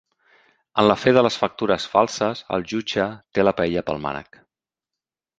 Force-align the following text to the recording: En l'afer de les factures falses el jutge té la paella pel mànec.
En 0.83 0.85
l'afer 0.91 1.11
de 1.17 1.21
les 1.25 1.35
factures 1.41 1.85
falses 1.91 2.41
el 2.57 2.65
jutge 2.71 3.05
té 3.37 3.45
la 3.45 3.53
paella 3.59 3.83
pel 3.91 4.01
mànec. 4.07 4.41